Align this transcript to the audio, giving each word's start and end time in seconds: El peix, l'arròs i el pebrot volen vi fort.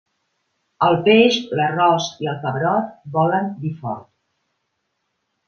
El 0.85 0.95
peix, 1.07 1.37
l'arròs 1.59 2.07
i 2.25 2.31
el 2.31 2.39
pebrot 2.47 2.89
volen 3.19 3.53
vi 3.67 3.75
fort. 3.85 4.09